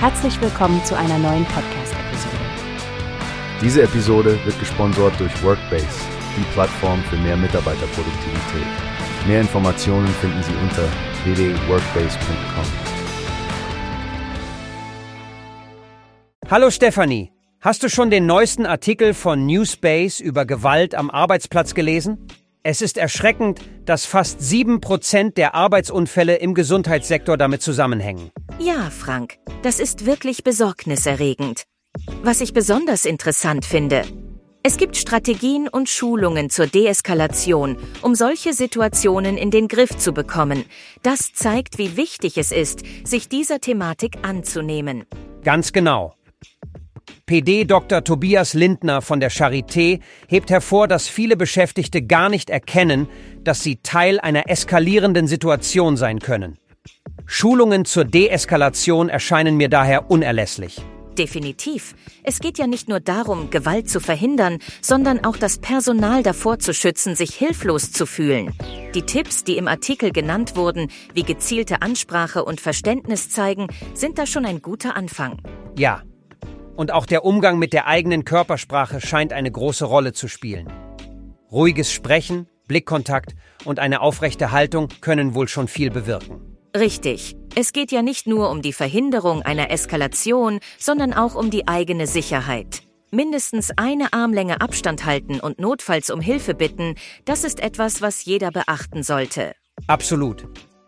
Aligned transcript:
Herzlich 0.00 0.40
willkommen 0.40 0.80
zu 0.84 0.96
einer 0.96 1.18
neuen 1.18 1.44
Podcast-Episode. 1.46 2.36
Diese 3.60 3.82
Episode 3.82 4.38
wird 4.44 4.56
gesponsert 4.60 5.18
durch 5.18 5.42
Workbase, 5.42 5.88
die 6.36 6.44
Plattform 6.52 7.02
für 7.02 7.16
mehr 7.16 7.36
Mitarbeiterproduktivität. 7.36 8.66
Mehr 9.26 9.40
Informationen 9.40 10.06
finden 10.06 10.40
Sie 10.44 10.52
unter 10.62 10.84
www.workbase.com. 11.24 12.64
Hallo 16.48 16.70
Stefanie, 16.70 17.32
hast 17.60 17.82
du 17.82 17.88
schon 17.88 18.10
den 18.10 18.24
neuesten 18.24 18.66
Artikel 18.66 19.14
von 19.14 19.46
Newspace 19.46 20.20
über 20.20 20.46
Gewalt 20.46 20.94
am 20.94 21.10
Arbeitsplatz 21.10 21.74
gelesen? 21.74 22.28
Es 22.70 22.82
ist 22.82 22.98
erschreckend, 22.98 23.62
dass 23.86 24.04
fast 24.04 24.42
sieben 24.42 24.82
Prozent 24.82 25.38
der 25.38 25.54
Arbeitsunfälle 25.54 26.36
im 26.36 26.52
Gesundheitssektor 26.52 27.38
damit 27.38 27.62
zusammenhängen. 27.62 28.30
Ja, 28.58 28.90
Frank, 28.90 29.38
das 29.62 29.80
ist 29.80 30.04
wirklich 30.04 30.44
besorgniserregend. 30.44 31.62
Was 32.22 32.42
ich 32.42 32.52
besonders 32.52 33.06
interessant 33.06 33.64
finde, 33.64 34.02
es 34.62 34.76
gibt 34.76 34.98
Strategien 34.98 35.66
und 35.66 35.88
Schulungen 35.88 36.50
zur 36.50 36.66
Deeskalation, 36.66 37.78
um 38.02 38.14
solche 38.14 38.52
Situationen 38.52 39.38
in 39.38 39.50
den 39.50 39.66
Griff 39.66 39.96
zu 39.96 40.12
bekommen. 40.12 40.66
Das 41.02 41.32
zeigt, 41.32 41.78
wie 41.78 41.96
wichtig 41.96 42.36
es 42.36 42.52
ist, 42.52 42.82
sich 43.02 43.30
dieser 43.30 43.60
Thematik 43.60 44.18
anzunehmen. 44.20 45.06
Ganz 45.42 45.72
genau. 45.72 46.17
PD 47.26 47.64
Dr. 47.64 48.04
Tobias 48.04 48.54
Lindner 48.54 49.02
von 49.02 49.20
der 49.20 49.30
Charité 49.30 50.00
hebt 50.28 50.50
hervor, 50.50 50.88
dass 50.88 51.08
viele 51.08 51.36
Beschäftigte 51.36 52.02
gar 52.02 52.28
nicht 52.28 52.50
erkennen, 52.50 53.08
dass 53.44 53.62
sie 53.62 53.76
Teil 53.82 54.20
einer 54.20 54.48
eskalierenden 54.48 55.26
Situation 55.26 55.96
sein 55.96 56.18
können. 56.20 56.58
Schulungen 57.26 57.84
zur 57.84 58.04
Deeskalation 58.04 59.08
erscheinen 59.08 59.56
mir 59.56 59.68
daher 59.68 60.10
unerlässlich. 60.10 60.80
Definitiv. 61.18 61.96
Es 62.22 62.38
geht 62.38 62.58
ja 62.58 62.68
nicht 62.68 62.88
nur 62.88 63.00
darum, 63.00 63.50
Gewalt 63.50 63.90
zu 63.90 63.98
verhindern, 63.98 64.58
sondern 64.80 65.24
auch 65.24 65.36
das 65.36 65.58
Personal 65.58 66.22
davor 66.22 66.60
zu 66.60 66.72
schützen, 66.72 67.16
sich 67.16 67.34
hilflos 67.34 67.90
zu 67.90 68.06
fühlen. 68.06 68.54
Die 68.94 69.02
Tipps, 69.02 69.42
die 69.42 69.56
im 69.56 69.66
Artikel 69.66 70.12
genannt 70.12 70.54
wurden, 70.54 70.90
wie 71.14 71.24
gezielte 71.24 71.82
Ansprache 71.82 72.44
und 72.44 72.60
Verständnis 72.60 73.30
zeigen, 73.30 73.66
sind 73.94 74.18
da 74.18 74.26
schon 74.26 74.46
ein 74.46 74.62
guter 74.62 74.96
Anfang. 74.96 75.42
Ja. 75.76 76.02
Und 76.78 76.92
auch 76.92 77.06
der 77.06 77.24
Umgang 77.24 77.58
mit 77.58 77.72
der 77.72 77.88
eigenen 77.88 78.24
Körpersprache 78.24 79.00
scheint 79.00 79.32
eine 79.32 79.50
große 79.50 79.84
Rolle 79.84 80.12
zu 80.12 80.28
spielen. 80.28 80.72
Ruhiges 81.50 81.92
Sprechen, 81.92 82.46
Blickkontakt 82.68 83.34
und 83.64 83.80
eine 83.80 84.00
aufrechte 84.00 84.52
Haltung 84.52 84.86
können 85.00 85.34
wohl 85.34 85.48
schon 85.48 85.66
viel 85.66 85.90
bewirken. 85.90 86.56
Richtig. 86.76 87.34
Es 87.56 87.72
geht 87.72 87.90
ja 87.90 88.02
nicht 88.02 88.28
nur 88.28 88.48
um 88.48 88.62
die 88.62 88.72
Verhinderung 88.72 89.42
einer 89.42 89.72
Eskalation, 89.72 90.60
sondern 90.78 91.14
auch 91.14 91.34
um 91.34 91.50
die 91.50 91.66
eigene 91.66 92.06
Sicherheit. 92.06 92.82
Mindestens 93.10 93.72
eine 93.76 94.12
Armlänge 94.12 94.60
Abstand 94.60 95.04
halten 95.04 95.40
und 95.40 95.58
notfalls 95.58 96.10
um 96.10 96.20
Hilfe 96.20 96.54
bitten, 96.54 96.94
das 97.24 97.42
ist 97.42 97.58
etwas, 97.58 98.02
was 98.02 98.24
jeder 98.24 98.52
beachten 98.52 99.02
sollte. 99.02 99.56
Absolut. 99.88 100.46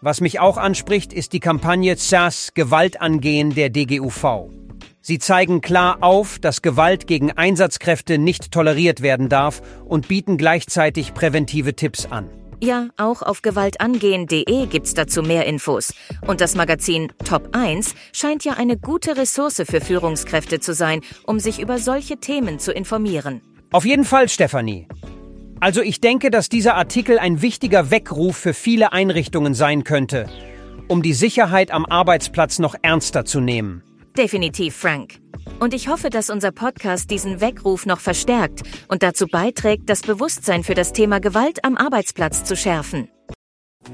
Was 0.00 0.20
mich 0.20 0.38
auch 0.38 0.58
anspricht, 0.58 1.12
ist 1.12 1.32
die 1.32 1.40
Kampagne 1.40 1.96
ZAS 1.96 2.54
Gewalt 2.54 3.00
angehen 3.00 3.52
der 3.56 3.68
DGUV. 3.70 4.61
Sie 5.04 5.18
zeigen 5.18 5.60
klar 5.60 5.98
auf, 6.00 6.38
dass 6.38 6.62
Gewalt 6.62 7.08
gegen 7.08 7.32
Einsatzkräfte 7.32 8.18
nicht 8.18 8.52
toleriert 8.52 9.02
werden 9.02 9.28
darf 9.28 9.60
und 9.84 10.06
bieten 10.06 10.38
gleichzeitig 10.38 11.12
präventive 11.12 11.74
Tipps 11.74 12.06
an. 12.06 12.30
Ja, 12.60 12.90
auch 12.96 13.22
auf 13.22 13.42
gewaltangehen.de 13.42 14.66
gibt's 14.66 14.94
dazu 14.94 15.22
mehr 15.22 15.46
Infos. 15.46 15.92
Und 16.24 16.40
das 16.40 16.54
Magazin 16.54 17.12
Top 17.24 17.48
1 17.50 17.96
scheint 18.12 18.44
ja 18.44 18.52
eine 18.52 18.78
gute 18.78 19.16
Ressource 19.16 19.64
für 19.66 19.80
Führungskräfte 19.80 20.60
zu 20.60 20.72
sein, 20.72 21.00
um 21.26 21.40
sich 21.40 21.60
über 21.60 21.78
solche 21.78 22.18
Themen 22.18 22.60
zu 22.60 22.72
informieren. 22.72 23.40
Auf 23.72 23.84
jeden 23.84 24.04
Fall, 24.04 24.28
Stefanie. 24.28 24.86
Also 25.58 25.82
ich 25.82 26.00
denke, 26.00 26.30
dass 26.30 26.48
dieser 26.48 26.76
Artikel 26.76 27.18
ein 27.18 27.42
wichtiger 27.42 27.90
Weckruf 27.90 28.36
für 28.36 28.54
viele 28.54 28.92
Einrichtungen 28.92 29.54
sein 29.54 29.82
könnte, 29.82 30.28
um 30.86 31.02
die 31.02 31.14
Sicherheit 31.14 31.72
am 31.72 31.84
Arbeitsplatz 31.84 32.60
noch 32.60 32.76
ernster 32.82 33.24
zu 33.24 33.40
nehmen. 33.40 33.82
Definitiv, 34.16 34.76
Frank. 34.76 35.18
Und 35.58 35.74
ich 35.74 35.88
hoffe, 35.88 36.10
dass 36.10 36.28
unser 36.28 36.52
Podcast 36.52 37.10
diesen 37.10 37.40
Weckruf 37.40 37.86
noch 37.86 38.00
verstärkt 38.00 38.62
und 38.88 39.02
dazu 39.02 39.26
beiträgt, 39.26 39.88
das 39.88 40.02
Bewusstsein 40.02 40.64
für 40.64 40.74
das 40.74 40.92
Thema 40.92 41.20
Gewalt 41.20 41.64
am 41.64 41.76
Arbeitsplatz 41.76 42.44
zu 42.44 42.56
schärfen. 42.56 43.08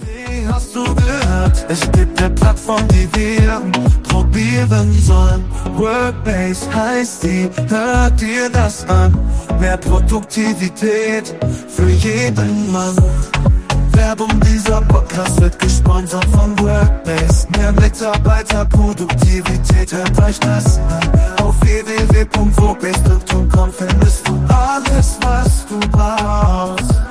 Wie 0.00 0.46
hast 0.48 0.74
du 0.74 0.82
gehört? 0.82 1.66
Es 1.68 1.80
gibt 1.92 2.20
eine 2.20 2.34
Plattform, 2.34 2.86
die 2.88 3.08
wir 3.14 3.62
probieren 4.08 4.92
sollen. 4.92 5.44
Workbase 5.76 6.74
heißt 6.74 7.22
die, 7.22 7.50
hört 7.68 8.20
dir 8.20 8.48
das 8.50 8.84
an. 8.88 9.16
Mehr 9.60 9.76
Produktivität 9.76 11.34
für 11.68 11.88
jeden 11.88 12.72
Mann. 12.72 12.96
Werbung, 13.96 14.38
dieser 14.40 14.80
Podcast 14.82 15.40
wird 15.40 15.58
gesponsert 15.58 16.26
von 16.26 16.56
Workbase. 16.58 17.48
Mehr 17.56 17.72
Mitarbeiterproduktivität, 17.72 19.90
hört 19.92 20.22
euch 20.22 20.38
das 20.40 20.78
an. 20.78 21.00
Auf 21.42 21.58
www.workbase.com 21.60 23.72
findest 23.72 24.28
du 24.28 24.38
alles, 24.48 25.18
was 25.22 25.66
du 25.66 25.80
brauchst. 25.90 27.05